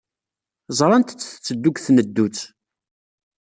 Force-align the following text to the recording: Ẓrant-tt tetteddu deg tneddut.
Ẓrant-tt 0.77 1.25
tetteddu 1.33 1.69
deg 1.71 1.77
tneddut. 1.85 2.39